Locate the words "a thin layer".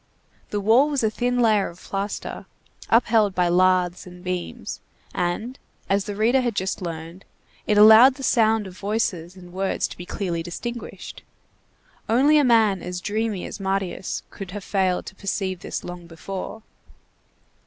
1.03-1.69